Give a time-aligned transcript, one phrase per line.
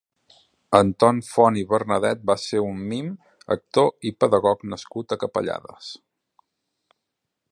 [0.77, 3.11] Anton Font i Bernadet va ser un mim,
[3.57, 5.93] actor i pedagog nascut a Capellades.